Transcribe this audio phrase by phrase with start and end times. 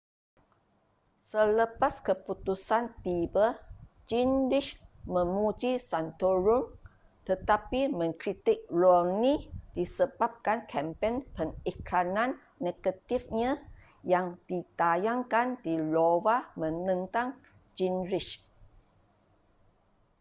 [1.31, 3.47] selepas keputusan tiba
[4.09, 4.69] gingrich
[5.13, 6.61] memuji santorum
[7.29, 9.37] tetapi mengkritik romney
[9.77, 12.31] disebabkan kempen pengiklanan
[12.65, 13.51] negatifnya
[14.13, 17.29] yang ditayangkan di iowa menentang
[17.77, 18.29] gingrich